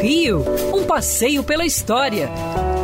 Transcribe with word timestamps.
Rio, 0.00 0.44
um 0.74 0.84
passeio 0.84 1.42
pela 1.42 1.64
história, 1.64 2.28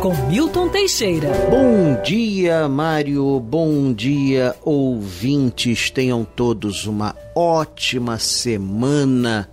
com 0.01 0.13
Milton 0.27 0.67
Teixeira. 0.69 1.29
Bom 1.49 2.01
dia, 2.01 2.67
Mário. 2.67 3.39
Bom 3.39 3.93
dia, 3.93 4.55
ouvintes. 4.61 5.89
Tenham 5.89 6.25
todos 6.25 6.85
uma 6.85 7.15
ótima 7.35 8.19
semana. 8.19 9.49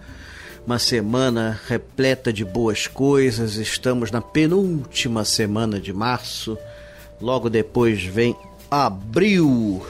Uma 0.67 0.79
semana 0.79 1.61
repleta 1.69 2.33
de 2.33 2.45
boas 2.45 2.87
coisas. 2.87 3.57
Estamos 3.57 4.11
na 4.11 4.21
penúltima 4.21 5.25
semana 5.25 5.79
de 5.79 5.93
março. 5.93 6.59
Logo 7.21 7.49
depois 7.49 8.03
vem 8.03 8.35
abril. 8.71 9.83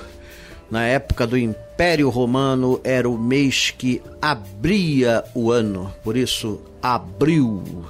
Na 0.71 0.85
época 0.85 1.27
do 1.27 1.37
Império 1.37 2.09
Romano 2.11 2.81
era 2.85 3.09
o 3.09 3.19
mês 3.19 3.75
que 3.77 4.01
abria 4.23 5.25
o 5.35 5.51
ano, 5.51 5.93
por 6.05 6.17
isso 6.17 6.61
abril. 6.83 7.85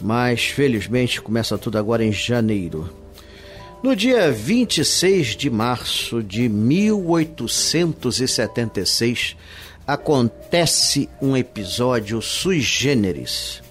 Mas 0.00 0.46
felizmente 0.46 1.20
começa 1.20 1.58
tudo 1.58 1.76
agora 1.78 2.04
em 2.04 2.12
janeiro. 2.12 2.88
No 3.82 3.94
dia 3.94 4.32
26 4.32 5.36
de 5.36 5.48
março 5.48 6.20
de 6.22 6.48
1876, 6.48 9.36
acontece 9.86 11.08
um 11.22 11.36
episódio 11.36 12.20
sui 12.20 12.60
generis. 12.60 13.62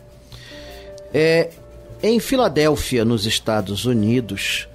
É 1.14 1.50
em 2.02 2.20
Filadélfia, 2.20 3.04
nos 3.04 3.26
Estados 3.26 3.86
Unidos, 3.86 4.68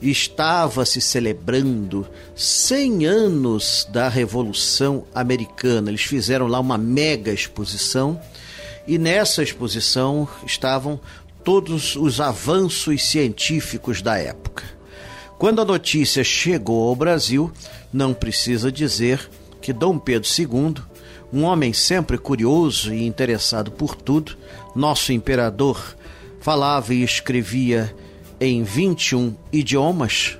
estava 0.00 0.86
se 0.86 1.00
celebrando 1.00 2.08
100 2.34 3.06
anos 3.06 3.86
da 3.92 4.08
Revolução 4.08 5.04
Americana. 5.14 5.90
Eles 5.90 6.02
fizeram 6.02 6.46
lá 6.46 6.58
uma 6.58 6.78
mega 6.78 7.30
exposição 7.30 8.18
e 8.90 8.98
nessa 8.98 9.40
exposição 9.40 10.26
estavam 10.44 10.98
todos 11.44 11.94
os 11.94 12.20
avanços 12.20 13.04
científicos 13.04 14.02
da 14.02 14.18
época. 14.18 14.64
Quando 15.38 15.62
a 15.62 15.64
notícia 15.64 16.24
chegou 16.24 16.88
ao 16.88 16.96
Brasil, 16.96 17.52
não 17.92 18.12
precisa 18.12 18.72
dizer 18.72 19.30
que 19.62 19.72
Dom 19.72 19.96
Pedro 19.96 20.28
II, 20.36 20.74
um 21.32 21.44
homem 21.44 21.72
sempre 21.72 22.18
curioso 22.18 22.92
e 22.92 23.06
interessado 23.06 23.70
por 23.70 23.94
tudo, 23.94 24.36
nosso 24.74 25.12
imperador, 25.12 25.96
falava 26.40 26.92
e 26.92 27.04
escrevia 27.04 27.94
em 28.40 28.64
21 28.64 29.36
idiomas, 29.52 30.36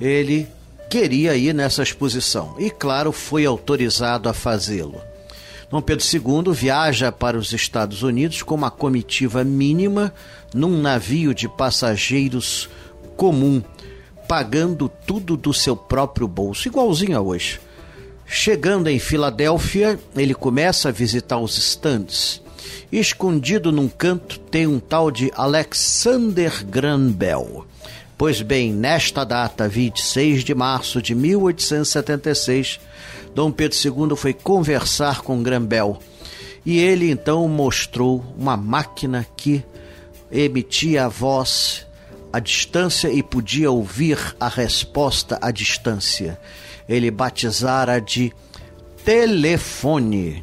ele 0.00 0.48
queria 0.90 1.36
ir 1.36 1.54
nessa 1.54 1.84
exposição 1.84 2.56
e, 2.58 2.68
claro, 2.68 3.12
foi 3.12 3.46
autorizado 3.46 4.28
a 4.28 4.34
fazê-lo. 4.34 5.00
Dom 5.70 5.80
Pedro 5.80 6.04
II 6.04 6.52
viaja 6.52 7.10
para 7.10 7.36
os 7.36 7.52
Estados 7.52 8.02
Unidos 8.02 8.42
com 8.42 8.54
uma 8.54 8.70
comitiva 8.70 9.42
mínima 9.42 10.12
num 10.54 10.80
navio 10.80 11.34
de 11.34 11.48
passageiros 11.48 12.68
comum, 13.16 13.62
pagando 14.28 14.88
tudo 14.88 15.36
do 15.36 15.52
seu 15.52 15.76
próprio 15.76 16.28
bolso, 16.28 16.68
igualzinho 16.68 17.16
a 17.16 17.20
hoje. 17.20 17.60
Chegando 18.26 18.88
em 18.88 18.98
Filadélfia, 18.98 19.98
ele 20.16 20.34
começa 20.34 20.88
a 20.88 20.92
visitar 20.92 21.38
os 21.38 21.56
estandes 21.58 22.42
Escondido 22.90 23.72
num 23.72 23.88
canto 23.88 24.38
tem 24.38 24.66
um 24.66 24.78
tal 24.78 25.10
de 25.10 25.30
Alexander 25.34 26.64
Graham 26.64 27.10
Bell. 27.10 27.66
Pois 28.18 28.40
bem, 28.40 28.72
nesta 28.72 29.24
data, 29.24 29.68
26 29.68 30.42
de 30.42 30.54
março 30.54 31.02
de 31.02 31.14
1876, 31.14 32.80
Dom 33.34 33.52
Pedro 33.52 33.76
II 33.76 34.16
foi 34.16 34.32
conversar 34.32 35.20
com 35.20 35.42
Graham 35.42 35.66
Bell 35.66 35.98
e 36.64 36.78
ele 36.78 37.10
então 37.10 37.46
mostrou 37.46 38.24
uma 38.38 38.56
máquina 38.56 39.26
que 39.36 39.62
emitia 40.32 41.04
a 41.04 41.08
voz 41.08 41.86
à 42.32 42.40
distância 42.40 43.08
e 43.08 43.22
podia 43.22 43.70
ouvir 43.70 44.18
a 44.40 44.48
resposta 44.48 45.38
à 45.42 45.50
distância. 45.50 46.40
Ele 46.88 47.10
batizara 47.10 48.00
de 48.00 48.32
telefone. 49.04 50.42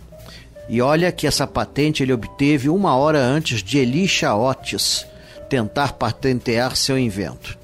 E 0.69 0.79
olha 0.79 1.11
que 1.11 1.25
essa 1.25 1.47
patente 1.47 2.03
ele 2.03 2.13
obteve 2.13 2.69
uma 2.69 2.95
hora 2.95 3.19
antes 3.19 3.63
de 3.63 3.79
Elisha 3.79 4.35
Otis 4.35 5.07
tentar 5.49 5.93
patentear 5.93 6.75
seu 6.75 6.97
invento. 6.97 7.62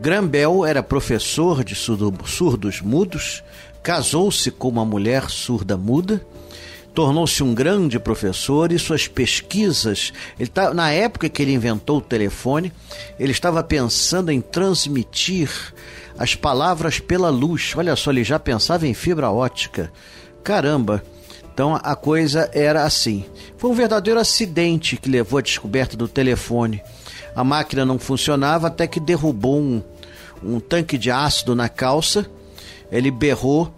Grambel 0.00 0.64
era 0.64 0.82
professor 0.82 1.64
de 1.64 1.74
surdos 1.74 2.80
mudos, 2.80 3.42
casou-se 3.82 4.50
com 4.50 4.68
uma 4.68 4.84
mulher 4.84 5.28
surda 5.28 5.76
muda, 5.76 6.24
tornou-se 6.94 7.42
um 7.42 7.52
grande 7.52 7.98
professor 7.98 8.70
e 8.70 8.78
suas 8.78 9.08
pesquisas, 9.08 10.12
ele 10.38 10.48
tá, 10.48 10.72
na 10.72 10.90
época 10.92 11.28
que 11.28 11.42
ele 11.42 11.52
inventou 11.52 11.98
o 11.98 12.02
telefone, 12.02 12.72
ele 13.18 13.32
estava 13.32 13.62
pensando 13.62 14.30
em 14.30 14.40
transmitir 14.40 15.50
as 16.16 16.34
palavras 16.34 17.00
pela 17.00 17.30
luz. 17.30 17.72
Olha 17.76 17.94
só, 17.96 18.10
ele 18.10 18.24
já 18.24 18.38
pensava 18.38 18.86
em 18.86 18.94
fibra 18.94 19.30
ótica. 19.30 19.92
Caramba! 20.44 21.02
Então 21.58 21.74
a 21.74 21.96
coisa 21.96 22.48
era 22.52 22.84
assim. 22.84 23.24
Foi 23.56 23.68
um 23.68 23.74
verdadeiro 23.74 24.20
acidente 24.20 24.96
que 24.96 25.10
levou 25.10 25.40
à 25.40 25.42
descoberta 25.42 25.96
do 25.96 26.06
telefone. 26.06 26.80
A 27.34 27.42
máquina 27.42 27.84
não 27.84 27.98
funcionava 27.98 28.68
até 28.68 28.86
que 28.86 29.00
derrubou 29.00 29.58
um, 29.58 29.82
um 30.40 30.60
tanque 30.60 30.96
de 30.96 31.10
ácido 31.10 31.56
na 31.56 31.68
calça. 31.68 32.30
Ele 32.92 33.10
berrou 33.10 33.74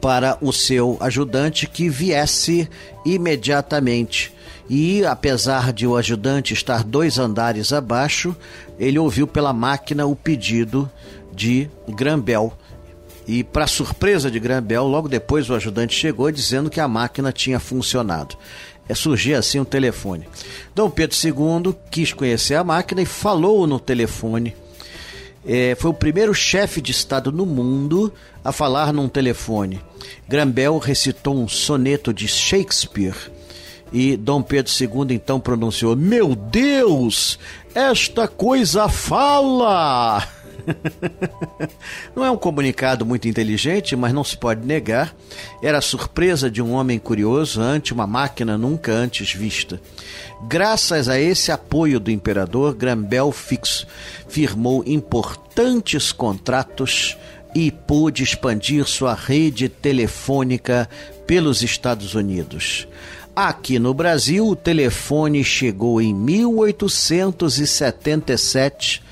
para 0.00 0.38
o 0.40 0.50
seu 0.50 0.96
ajudante 0.98 1.66
que 1.66 1.90
viesse 1.90 2.66
imediatamente. 3.04 4.32
E 4.66 5.04
apesar 5.04 5.74
de 5.74 5.86
o 5.86 5.94
ajudante 5.94 6.54
estar 6.54 6.82
dois 6.82 7.18
andares 7.18 7.70
abaixo, 7.70 8.34
ele 8.78 8.98
ouviu 8.98 9.26
pela 9.26 9.52
máquina 9.52 10.06
o 10.06 10.16
pedido 10.16 10.90
de 11.34 11.68
Grambel 11.86 12.50
e, 13.26 13.44
para 13.44 13.66
surpresa 13.66 14.30
de 14.30 14.40
Grambel, 14.40 14.84
logo 14.84 15.08
depois 15.08 15.48
o 15.48 15.54
ajudante 15.54 15.94
chegou 15.94 16.30
dizendo 16.30 16.70
que 16.70 16.80
a 16.80 16.88
máquina 16.88 17.32
tinha 17.32 17.60
funcionado. 17.60 18.36
É, 18.88 18.94
surgia 18.94 19.38
assim 19.38 19.60
um 19.60 19.64
telefone. 19.64 20.28
Dom 20.74 20.90
Pedro 20.90 21.16
II 21.16 21.74
quis 21.90 22.12
conhecer 22.12 22.56
a 22.56 22.64
máquina 22.64 23.02
e 23.02 23.06
falou 23.06 23.66
no 23.66 23.78
telefone. 23.78 24.56
É, 25.46 25.74
foi 25.76 25.90
o 25.90 25.94
primeiro 25.94 26.34
chefe 26.34 26.80
de 26.80 26.92
Estado 26.92 27.32
no 27.32 27.46
mundo 27.46 28.12
a 28.44 28.52
falar 28.52 28.92
num 28.92 29.08
telefone. 29.08 29.80
Grambel 30.28 30.78
recitou 30.78 31.36
um 31.36 31.48
soneto 31.48 32.12
de 32.12 32.26
Shakespeare 32.28 33.30
e 33.92 34.16
Dom 34.16 34.42
Pedro 34.42 34.72
II 34.72 35.14
então 35.14 35.38
pronunciou: 35.38 35.94
Meu 35.94 36.34
Deus, 36.34 37.38
esta 37.74 38.26
coisa 38.26 38.88
fala! 38.88 40.26
não 42.14 42.24
é 42.24 42.30
um 42.30 42.36
comunicado 42.36 43.06
muito 43.06 43.26
inteligente, 43.26 43.96
mas 43.96 44.12
não 44.12 44.22
se 44.22 44.36
pode 44.36 44.66
negar. 44.66 45.14
Era 45.62 45.78
a 45.78 45.82
surpresa 45.82 46.50
de 46.50 46.60
um 46.60 46.72
homem 46.72 46.98
curioso 46.98 47.60
ante 47.60 47.92
uma 47.92 48.06
máquina 48.06 48.58
nunca 48.58 48.92
antes 48.92 49.32
vista. 49.32 49.80
Graças 50.46 51.08
a 51.08 51.18
esse 51.18 51.50
apoio 51.50 51.98
do 51.98 52.10
imperador, 52.10 52.74
Grambel 52.74 53.32
Fix 53.32 53.86
firmou 54.28 54.84
importantes 54.86 56.12
contratos 56.12 57.16
e 57.54 57.70
pôde 57.70 58.22
expandir 58.22 58.86
sua 58.86 59.14
rede 59.14 59.68
telefônica 59.68 60.88
pelos 61.26 61.62
Estados 61.62 62.14
Unidos. 62.14 62.88
Aqui 63.34 63.78
no 63.78 63.94
Brasil, 63.94 64.46
o 64.46 64.54
telefone 64.54 65.42
chegou 65.42 66.02
em 66.02 66.12
1877 66.12 69.02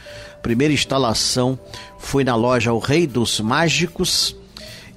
primeira 0.43 0.75
instalação 0.75 1.59
foi 1.99 2.25
na 2.25 2.35
loja 2.35 2.73
O 2.73 2.79
Rei 2.79 3.07
dos 3.07 3.41
Mágicos. 3.41 4.37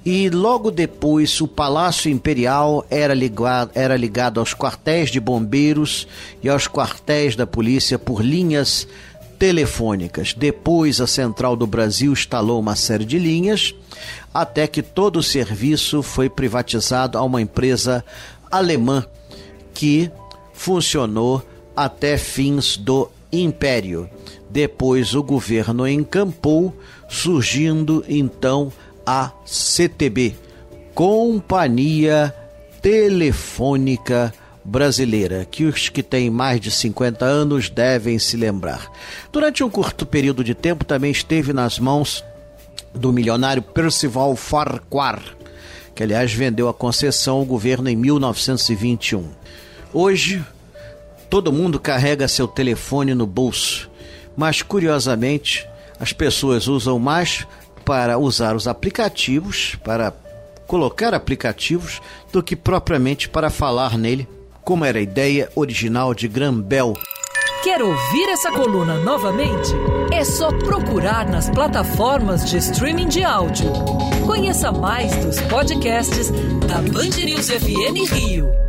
E 0.04 0.28
logo 0.28 0.70
depois 0.70 1.40
o 1.40 1.48
Palácio 1.48 2.10
Imperial 2.10 2.84
era 2.90 3.14
ligado, 3.14 3.70
era 3.74 3.96
ligado 3.96 4.38
aos 4.38 4.52
quartéis 4.52 5.10
de 5.10 5.18
bombeiros 5.18 6.06
e 6.42 6.48
aos 6.48 6.68
quartéis 6.68 7.34
da 7.34 7.46
polícia 7.46 7.98
por 7.98 8.22
linhas 8.22 8.86
telefônicas. 9.38 10.34
Depois 10.34 11.00
a 11.00 11.06
Central 11.06 11.56
do 11.56 11.66
Brasil 11.66 12.12
instalou 12.12 12.60
uma 12.60 12.76
série 12.76 13.04
de 13.04 13.18
linhas, 13.18 13.74
até 14.32 14.66
que 14.66 14.82
todo 14.82 15.18
o 15.18 15.22
serviço 15.22 16.02
foi 16.02 16.28
privatizado 16.28 17.16
a 17.16 17.22
uma 17.22 17.40
empresa 17.40 18.04
alemã 18.50 19.06
que 19.72 20.10
funcionou 20.52 21.42
até 21.74 22.16
fins 22.16 22.76
do 22.76 23.10
Império. 23.32 24.08
Depois 24.54 25.16
o 25.16 25.22
governo 25.24 25.84
encampou, 25.84 26.72
surgindo 27.08 28.04
então 28.08 28.72
a 29.04 29.32
CTB, 29.44 30.36
Companhia 30.94 32.32
Telefônica 32.80 34.32
Brasileira, 34.64 35.44
que 35.44 35.64
os 35.64 35.88
que 35.88 36.04
têm 36.04 36.30
mais 36.30 36.60
de 36.60 36.70
50 36.70 37.24
anos 37.24 37.68
devem 37.68 38.16
se 38.16 38.36
lembrar. 38.36 38.88
Durante 39.32 39.64
um 39.64 39.68
curto 39.68 40.06
período 40.06 40.44
de 40.44 40.54
tempo 40.54 40.84
também 40.84 41.10
esteve 41.10 41.52
nas 41.52 41.80
mãos 41.80 42.24
do 42.94 43.12
milionário 43.12 43.60
Percival 43.60 44.36
Farquhar, 44.36 45.20
que 45.96 46.04
aliás 46.04 46.32
vendeu 46.32 46.68
a 46.68 46.74
concessão 46.74 47.38
ao 47.38 47.44
governo 47.44 47.88
em 47.88 47.96
1921. 47.96 49.30
Hoje, 49.92 50.44
Todo 51.34 51.52
mundo 51.52 51.80
carrega 51.80 52.28
seu 52.28 52.46
telefone 52.46 53.12
no 53.12 53.26
bolso, 53.26 53.90
mas 54.36 54.62
curiosamente 54.62 55.68
as 55.98 56.12
pessoas 56.12 56.66
usam 56.66 56.98
mais 56.98 57.46
para 57.84 58.18
usar 58.18 58.56
os 58.56 58.66
aplicativos, 58.66 59.76
para 59.84 60.12
colocar 60.66 61.14
aplicativos, 61.14 62.00
do 62.32 62.42
que 62.42 62.56
propriamente 62.56 63.28
para 63.28 63.50
falar 63.50 63.98
nele, 63.98 64.28
como 64.62 64.84
era 64.84 64.98
a 64.98 65.02
ideia 65.02 65.50
original 65.54 66.14
de 66.14 66.26
Graham 66.26 66.60
Bell. 66.60 66.94
Quer 67.62 67.82
ouvir 67.82 68.28
essa 68.28 68.50
coluna 68.50 68.98
novamente? 68.98 69.72
É 70.12 70.24
só 70.24 70.48
procurar 70.48 71.26
nas 71.26 71.48
plataformas 71.48 72.48
de 72.48 72.58
streaming 72.58 73.08
de 73.08 73.24
áudio. 73.24 73.70
Conheça 74.26 74.70
mais 74.70 75.14
dos 75.16 75.40
podcasts 75.42 76.30
da 76.66 76.76
Band 76.92 77.24
News 77.24 77.48
FM 77.48 78.10
Rio. 78.12 78.63